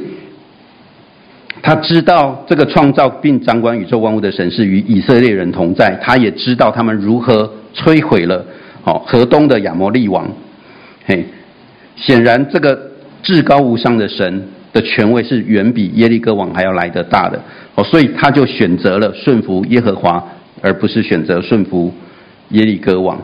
[1.63, 8.45] 他知道这个创造并掌管宇宙万物的神是与以色列人同在，他也知道他们如何摧毁了
[8.83, 10.29] 好河东的亚摩利王。
[11.07, 11.25] 嘿，
[11.95, 12.91] 显然这个
[13.23, 17.41] 至高无上的神的权威是远比耶利哥王还要来得大的。
[17.77, 20.23] 哦，所以他就选择了顺服耶和华，
[20.61, 21.93] 而不是选择顺服
[22.51, 23.17] 耶利哥王。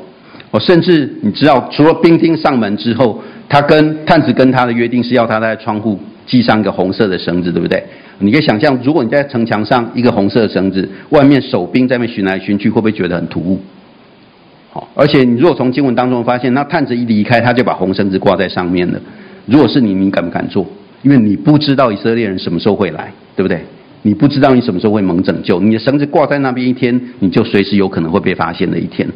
[0.53, 5.98] 哦，甚至你知道，除了兵丁上门之后，他跟探子跟他的约定是要他在窗户
[6.29, 7.83] 系上一个红色的绳子，对不对？
[8.21, 13.59] 你可以想象，如果你在城墙上一个红色的绳子，外面守兵在那边寻来寻去，会不会觉得很突兀？
[14.71, 19.01] 好，而且你如果从经文当中发现，那探子一离开，他就把红绳子挂在上面了。
[19.47, 20.67] 如果是你，你敢不敢做？
[21.03, 23.61] 因为你不知道以色列人什么时候会来，对不对？
[24.03, 29.09] 你不知道你什么时候会蒙拯救，你的绳子挂在那边一天，你就随时有可能会被发现的一天。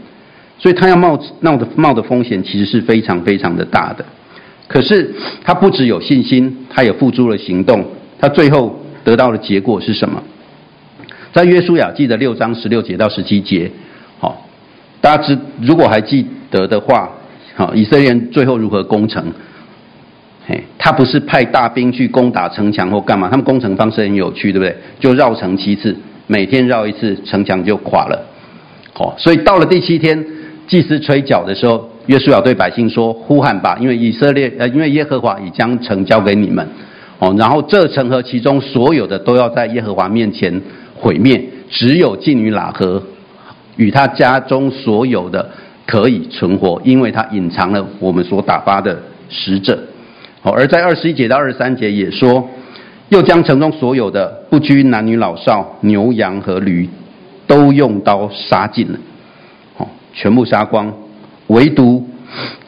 [0.59, 4.05] 所以他要冒冒的冒的风险其实是非常非常的大的。
[4.73, 7.85] 可是他不只有信心，他也付诸了行动。
[8.19, 10.23] 他最后得到的结果是什么？
[11.33, 13.71] 在约书亚记的六章十六节到十七节，
[14.19, 14.47] 好，
[15.01, 17.11] 大家知如果还记得的话，
[17.55, 19.23] 好，以色列人最后如何攻城？
[20.47, 24.75] 嘿，他不是派大兵去攻打城墙或干嘛，他们攻城方式很有趣，对不对？
[24.99, 25.95] 就绕城七次，
[26.27, 28.27] 每天绕一次，城墙就垮了。
[28.95, 30.25] 哦，所以到了第七天，
[30.67, 36.67] 祭司吹角的时候，约书亚对百姓说：“呼喊吧，因为以色列呃，因为耶和华已将城交给你们。
[37.19, 40.61] 哦，然后这城和其中所有的都要在耶和华面前
[40.97, 43.01] 毁灭，只有妓女喇合
[43.77, 45.49] 与他家中所有的
[45.87, 49.79] 可以存活，因为他隐藏了我们所打发的使者。”
[50.43, 52.49] 好，而在二十一节到二十三节也说，
[53.11, 56.89] 又将城中所有的不拘男女老少、牛羊和驴，
[57.47, 58.99] 都用刀杀尽了，
[59.77, 60.93] 好，全部杀光，
[61.53, 62.07] 唯独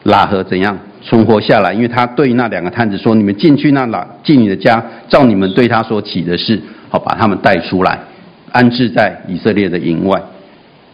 [0.05, 1.73] 喇合怎样存活下来？
[1.73, 7.99] 因为他对那两个探子说：“你们进去那喇妓女的家，照你们对他所起的事，好把他们带出来，
[8.51, 10.21] 安置在以色列的营外。”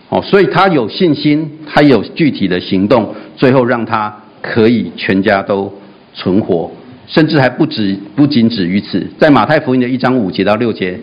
[0.10, 5.72] 哦，所以他有信心，他有具体的行动，最后让他可以全家都。
[6.14, 6.70] 存活，
[7.08, 9.08] 甚至还不止，不仅止于此。
[9.18, 11.00] 在马太福音的一章五节到六节，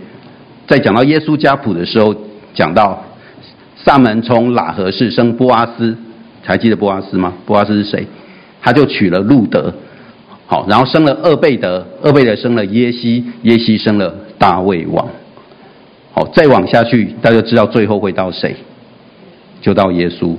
[0.66, 2.14] 在讲到耶稣家谱的时候，
[2.52, 3.02] 讲到
[3.74, 5.96] 撒门从喇合氏生波阿斯，
[6.42, 7.32] 还记得波阿斯吗？
[7.44, 8.06] 波阿斯是谁？
[8.60, 9.72] 他就娶了路德，
[10.46, 15.08] 好，然后生了俄贝德，俄贝德生了耶西，耶西生了大卫王。
[16.12, 18.56] 好，再往下去，大家知道最后会到谁？
[19.60, 20.34] 就到耶稣。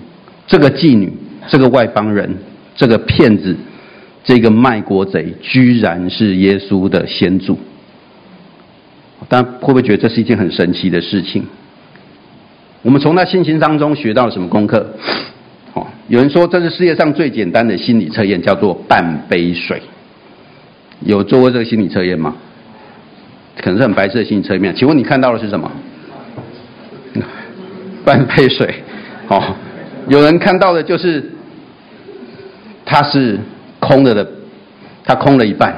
[0.48, 1.14] 这个妓女，
[1.48, 2.38] 这个外邦人，
[2.76, 3.56] 这个骗子。
[4.22, 7.58] 这个卖国贼居然是耶稣的先祖，
[9.28, 11.46] 但会不会觉得这是一件很神奇的事情？
[12.84, 14.86] 我们从他信心当中学到了什么功课？
[16.10, 19.82] 有人说这是世界上最简单的心理测验，叫做半杯水。
[21.06, 22.36] 有做过这个心理测验吗？
[23.62, 24.76] 可能是很白色的心理测验。
[24.76, 25.72] 请问你看到的是什么？
[28.04, 28.76] 半杯水。
[29.30, 29.56] 哦，
[30.08, 31.32] 有人看到的就是
[32.86, 33.40] 它是。
[33.82, 34.30] 空了的，
[35.06, 35.74] 它空了一半。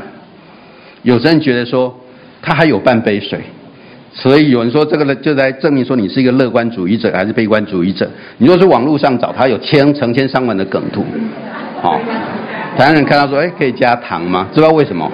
[1.04, 1.96] 有些人觉得说，
[2.42, 3.40] 它还有半杯水，
[4.14, 8.10] 所以有人说这个呢，就在证明说你是一个乐观主义者还是悲观主义者。
[8.38, 11.06] 你若是网络上找，他有千成千上万的梗图。
[11.82, 12.00] 好，
[12.78, 14.48] 台湾人看到说，哎，可以加糖吗？
[14.54, 15.10] 知道为什么？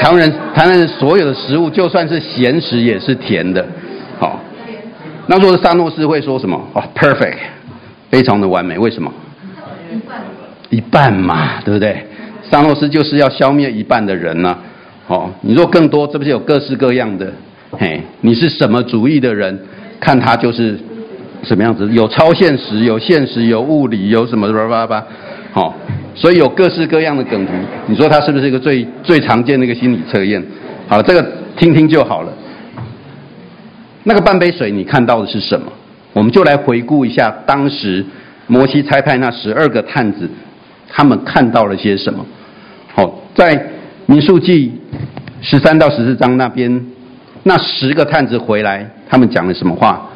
[0.00, 3.64] 台湾人，台湾人所有的食物，就算是咸食也是甜的。
[4.18, 4.40] 好，
[5.28, 6.60] 那如果是萨诺斯会说什么？
[6.72, 7.38] 哦，perfect，
[8.10, 8.76] 非常的完美。
[8.76, 9.10] 为什么？
[10.70, 12.04] 一半嘛，对不对？
[12.50, 14.58] 萨诺斯就是要消灭一半的人呢、啊。
[15.06, 17.32] 哦，你若更多，这不是有各式各样的？
[17.72, 19.58] 嘿，你是什么主义的人？
[20.00, 20.78] 看他就是
[21.42, 25.06] 什么样子，有超现实，有现实，有物理，有什么什么吧吧，
[25.52, 25.74] 好，
[26.14, 27.52] 所以有各式各样的梗图。
[27.86, 30.42] 你说他是不是一个最最常见的一个心理测验？
[30.88, 31.26] 好，这个
[31.56, 32.32] 听听就好了。
[34.04, 35.66] 那个半杯水，你看到的是什么？
[36.12, 38.04] 我们就来回顾一下当时
[38.46, 40.28] 摩西差派那十二个探子，
[40.88, 42.24] 他们看到了些什么？
[42.94, 43.70] 好，在
[44.06, 44.70] 民数记
[45.40, 46.84] 十三到十四章那边，
[47.44, 50.10] 那十个探子回来，他们讲了什么话？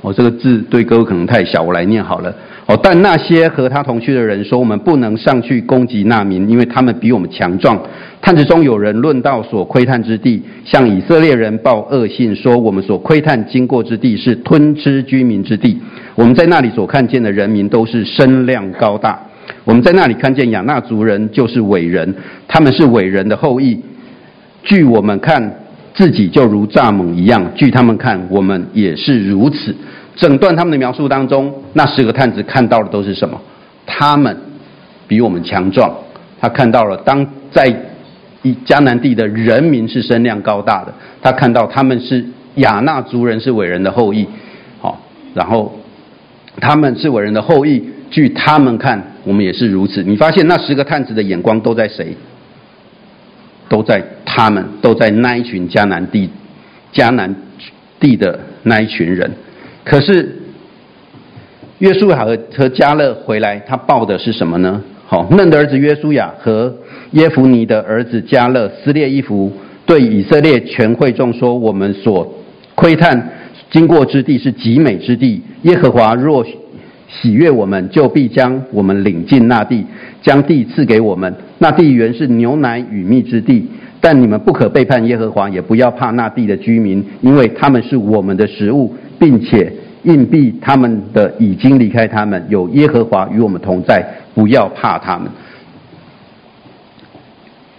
[0.00, 2.34] 我、哦、这个字对各位可能太小，我来念好了。
[2.66, 7.78] 哦，但那些和他同去的人说，我们不能上去攻击那民，因为他们比我们强壮。
[8.22, 15.78] 探子中有人论到所窥探之地，向以色列人报恶信，说我们所窥探经过之地是吞吃居民之地。
[16.14, 19.20] 我们在那里所看见的人民都是身量高大。
[19.64, 22.14] 我们在那里看见亚纳族人就是伟人，
[22.46, 23.80] 他们是伟人的后裔。
[24.62, 25.60] 据我们看。
[25.96, 29.72] 自己就如蚱蜢一样，据他们看，我们也是如此。
[30.16, 33.40] 整段他们的描述当中，那十个探子看到的都是什么？
[33.86, 34.36] 他们
[35.06, 35.94] 比我们强壮。
[36.40, 37.72] 他看到了当在
[38.66, 40.92] 迦南地的人民是身量高大的。
[41.22, 44.26] 他看到他们是亚纳族人，是伟人的后裔。
[44.80, 45.00] 好，
[45.32, 45.78] 然后
[46.60, 50.02] 他们是伟人的后裔，据他们看，我们也是如此。
[50.02, 52.16] 你发现那十个探子的眼光都在谁？
[53.68, 56.28] 都在他们，都在那一群迦南地、
[56.92, 57.34] 迦南
[57.98, 59.32] 地的那一群人。
[59.82, 60.36] 可是
[61.78, 64.82] 约书亚和和迦勒回来，他报的是什么呢？
[65.06, 66.74] 好，嫩的儿子约书亚和
[67.12, 69.50] 耶孚尼的儿子迦勒撕裂衣服，
[69.86, 72.34] 对以色列全会众说：“我们所
[72.74, 73.30] 窥探
[73.70, 75.42] 经过之地是极美之地。
[75.62, 76.44] 耶和华若
[77.08, 79.84] 喜悦我们，就必将我们领进那地，
[80.22, 83.66] 将地赐给我们。”那地原是牛奶与蜜之地，
[84.00, 95.28] 但你们不可背叛耶和华，也不要怕那地的居民，因为他们是我们的食物，并且硬币他们的已经离开他们，有耶和华与我们同在，不要怕他们。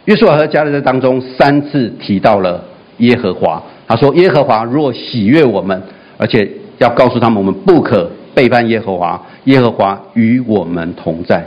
[0.06, 2.64] 约书亚和迦勒在当中三次提到了
[2.98, 5.82] 耶和华，他说耶和华若喜悦我们，
[6.18, 11.44] 而且要告诉他们，我们不可背叛耶和华，耶和华与我们同在。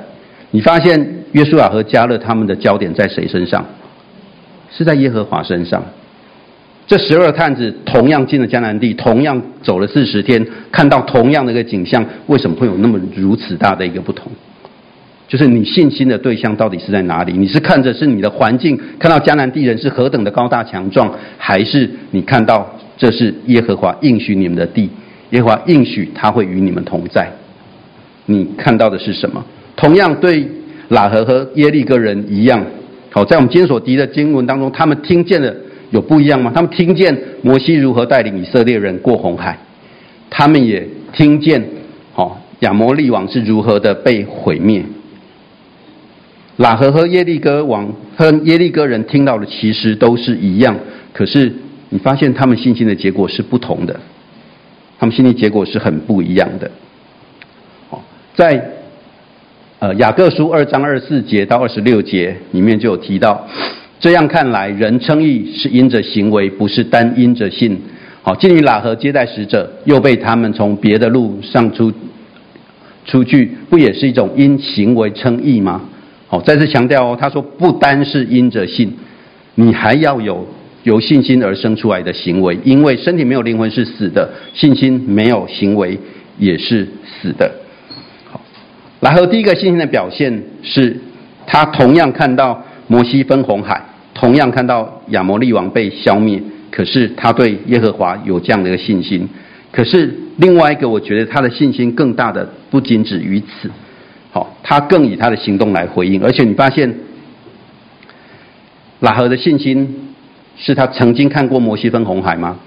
[0.51, 0.99] 你发现
[1.32, 3.64] 约书亚和加勒他们的焦点在谁身上？
[4.70, 5.82] 是在耶和华身上。
[6.86, 14.32] 这十二探子同样进了迦南地，同样走了四十天，看到同样的一个景象，为什么会有那么如此大的一个不同？
[15.28, 17.34] 就是你信心的对象到底是在哪里？
[17.36, 22.66] 你是看着是你的环境，看到迦南地人是何等的高大强壮，还是你看到
[22.97, 24.89] 这是耶和华应许你们的地？
[25.31, 27.31] 耶和华应许他会与你们同在。
[28.26, 29.45] 你看到的是什么？
[29.76, 30.47] 同样对
[30.91, 32.64] 喇合和耶利哥人一样，
[33.11, 35.57] 好，在我们今天所读的经文当中，他们听见的
[35.91, 36.51] 有不一样吗？
[36.55, 39.59] 他们听见摩西如何带领以色列人过红海，
[40.29, 41.64] 他们也听见，
[42.12, 44.83] 好，亚摩利王是如何的被毁灭。
[46.59, 50.76] 喇合和耶利哥王和耶利哥人听到的其实都是一样，
[51.12, 51.53] 可是
[51.89, 53.99] 你发现他们信心的结果是不同的，
[54.99, 56.70] 他们心理结果是很不一样的。
[57.88, 58.03] 好，
[58.34, 58.72] 在。
[59.80, 63.46] 呃，雅各书二章二十四节到二十六节里面就有提到，
[64.01, 67.80] 这样看来，人称义是因着行为，不是单因着信。
[68.20, 71.92] 好，进于喇合接待使者，又被他们从别的路上出
[73.05, 75.80] 出去，不也是一种因行为称义吗？
[76.26, 78.92] 好，再次强调哦，他说不单是因着信，
[79.55, 80.44] 你还要有
[80.85, 85.99] 由信心而生出来的行为，因为身体没有灵魂是死的，信心没有行为
[86.39, 87.51] 也是死的。
[88.31, 88.41] 好，
[89.01, 90.97] 然后第一个信心的表现是，
[91.47, 93.83] 他同样看到摩西分红海，
[94.14, 99.29] 同样看到亚摩利王被消灭，可是他对耶和华有这样的一个信心。
[99.70, 103.70] 可是另外一个，我觉得他的信心更大的不仅止于此。
[104.31, 106.22] 好，他更以他的行动来回应。
[106.22, 106.95] 而且你发现，
[109.01, 110.14] 拉合的信心
[110.59, 112.59] 是他曾经看过摩西分红海吗？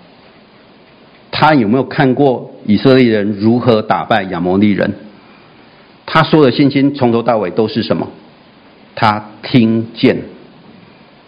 [1.30, 4.94] 他有没有看过以色列人如何打败亚摩利人？
[6.06, 8.08] 他说的信心从头到尾都是什么？
[8.96, 10.18] 他听见，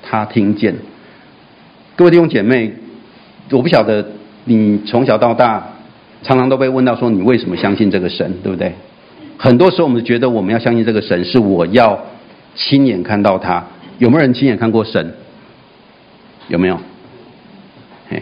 [0.01, 0.75] 他听见。
[1.95, 2.73] 各位弟兄姐妹，
[3.51, 4.05] 我不晓得
[4.45, 5.69] 你从小到大
[6.21, 8.73] 常常都被问到说，你为什么相信这个神，对不对？
[9.37, 11.99] 很多时候我们觉得我们要相信这个神，是我要
[12.55, 13.63] 亲眼看到他。
[13.99, 15.13] 有没有人亲眼看过神？
[16.53, 16.79] 有没有？
[18.09, 18.21] 嘿，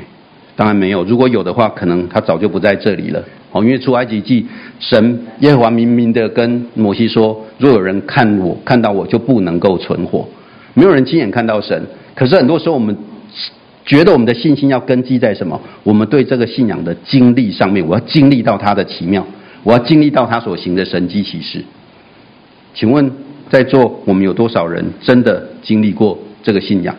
[0.56, 1.04] 当然没有。
[1.04, 3.22] 如果有的话，可能他早就不在这里了。
[3.52, 4.46] 哦，因为出埃及记，
[4.80, 10.26] 神耶和华明明的跟摩西说：“若有人看我，看到我就不能够存活。”
[10.74, 12.96] 没有人亲眼看到神，可是很多时候我们
[13.86, 15.60] 觉得我们的信心要根基在什么？
[15.84, 19.28] 我们对这个信仰的经历上面，我要经历到他的奇妙，
[19.64, 21.62] 我要经历到他所行的神迹奇事。
[22.74, 23.12] 请问
[23.50, 26.96] 在座我们有多少人真的经历过这个信仰？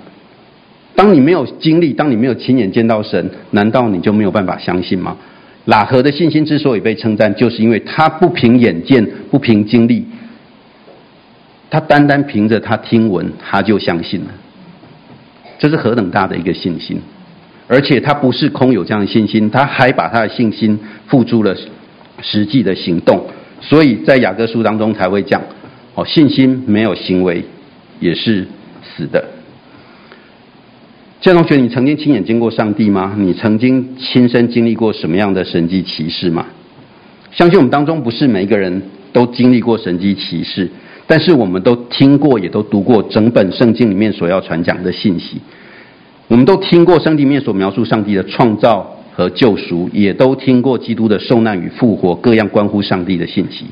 [0.94, 5.16] 当你没有经历，当你没有亲眼见到神，难道你就没有办法相信吗？
[5.66, 10.04] 喇合的信心之所以被称赞，就是因为他不凭眼见，不凭经历，
[11.70, 14.26] 他单单凭着他听闻，他就相信了。
[15.58, 17.00] 这是何等大的一个信心！
[17.68, 21.56] 而且他不是空有这样的信心，他还把他的信心付诸了
[22.20, 23.24] 实际的行动。
[23.60, 25.40] 所以在雅各书当中才会讲：
[25.94, 27.44] 哦，信心没有行为
[28.00, 28.44] 也是
[28.82, 29.24] 死的。
[31.22, 33.14] 这同学，你曾经亲眼见过上帝吗？
[33.16, 36.44] 你曾经亲身经历过什么样的神迹奇事吗？
[37.30, 40.68] 相信我们当中不是每一个人都经历过神迹奇事，
[41.06, 45.40] 但是我们都听过，也都读过整本圣经里面所要传讲的信息。
[46.26, 53.66] 我们都听过圣经里面所描述上帝的创造和救赎，也都听过基督的受难与复活，各样关乎上帝的信息。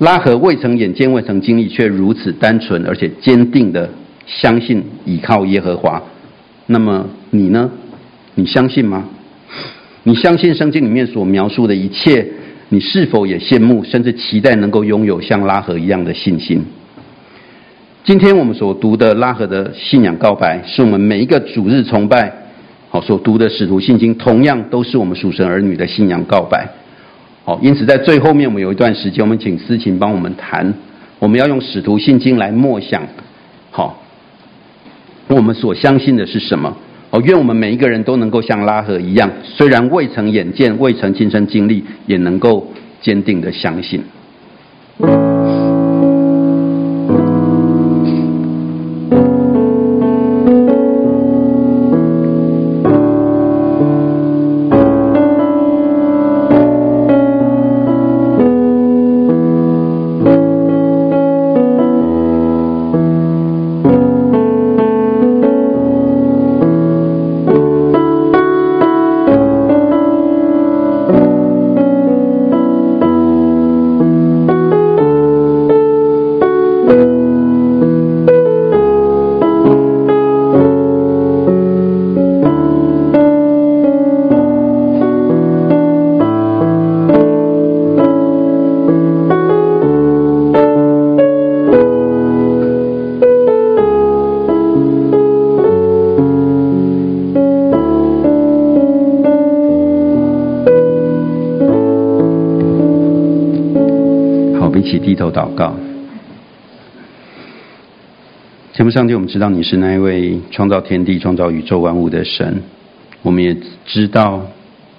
[0.00, 3.88] 拉合未曾眼见，未曾经历，却如此单纯而且坚定的
[4.26, 6.02] 相信倚靠耶和华。
[6.66, 7.70] 那么你呢？
[8.34, 9.04] 你相信吗？
[10.02, 12.26] 你相信圣经里面所描述的一切？
[12.70, 16.64] 你是否也羡慕，甚至期待能够拥有像拉合一样的信心？
[18.02, 22.32] 今天我们所读的拉合的信仰告白，是我们每一个主日崇拜
[22.88, 26.68] 好所读的使徒信经，同样都是我们属神儿女的信仰告白。
[27.44, 30.74] 好，因此在最后面，我们有一段时间，我们请思琴帮我们谈，
[31.18, 33.02] 我们要用使徒信经来默想。
[35.28, 36.76] 我们所相信的是什么？
[37.10, 44.02] 哦，愿我们每一个人都能够像拉合一样，虽然未曾眼见，未曾亲身经历，也能够坚定的相信。
[104.84, 105.74] 一起低头祷告，
[108.74, 112.62] 天父上帝，我们知道你是那一位创造天地、创造宇宙万物的神。
[113.22, 113.56] 我们也
[113.86, 114.42] 知道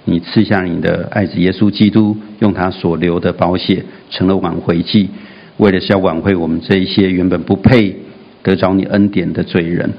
[0.04, 5.08] 你赐下你的爱子耶稣基督，用他所流的宝血成了挽回祭，
[5.58, 7.94] 为的是要挽回我们这一些原本不配
[8.42, 9.92] 得着你恩典的罪人。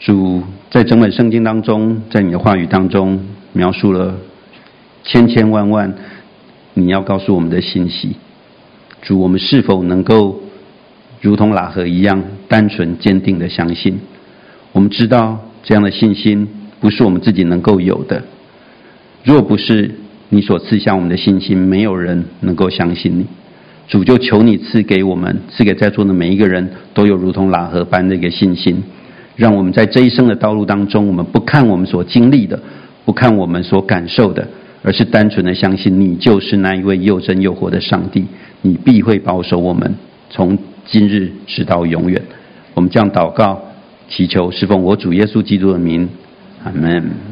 [0.00, 0.42] 主
[0.72, 4.16] 在整本圣经当中，在你的话语当中描述了
[5.04, 5.94] 千千万万
[6.74, 8.16] 你要告诉我们的信息。
[9.02, 10.40] 主，我们是否能够
[11.20, 13.98] 如同喇合一样单纯坚定的相信？
[14.72, 16.48] 我们知道这样的信心
[16.80, 18.22] 不是我们自己能够有的。
[19.24, 19.96] 若不是
[20.28, 23.26] 你所赐下我们的信心，没有人能够相信你。
[23.88, 28.80] 主，就求你赐给我们，赐给在座的每一个人都有如同喇合般的一个信心，
[29.34, 32.60] 让我们在这一生的道路当中，我们不看我们所经历的，
[33.04, 34.46] 不看我们所感受的，
[34.82, 38.24] 而是单纯的相信你就是那一位又真又活的上帝。
[38.62, 39.94] 你必会保守我们，
[40.28, 42.22] 从今日直到永远。
[42.74, 43.60] 我们将祷告，
[44.08, 46.08] 祈求，侍奉我主耶稣基督的名，
[46.64, 47.29] 阿门。